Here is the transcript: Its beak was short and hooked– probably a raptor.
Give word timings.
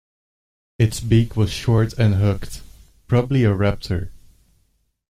Its 0.79 0.99
beak 0.99 1.37
was 1.37 1.51
short 1.51 1.93
and 1.93 2.15
hooked– 2.15 2.63
probably 3.07 3.43
a 3.43 3.53
raptor. 3.53 4.09